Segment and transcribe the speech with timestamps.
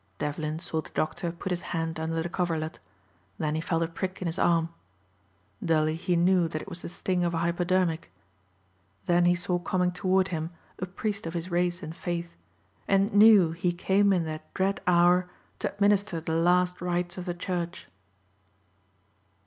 [0.17, 2.79] Devlin saw the doctor put his hand under the coverlet;
[3.37, 4.69] then he felt a prick in his arm.
[5.63, 8.11] Dully he knew that it was the sting of a hypodermic.
[9.05, 12.33] Then he saw coming toward him a priest of his race and faith
[12.87, 15.29] and knew he came in that dread hour
[15.59, 17.87] to administer the last rites of the church.